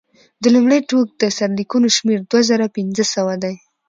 د 0.41 0.43
لومړي 0.55 0.79
ټوک 0.89 1.07
د 1.21 1.23
سرلیکونو 1.37 1.87
شمېر 1.97 2.19
دوه 2.31 2.41
زره 2.49 2.65
پنځه 2.75 3.03
سوه 3.15 3.33
دی. 3.43 3.55